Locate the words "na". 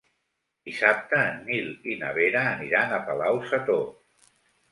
1.99-2.09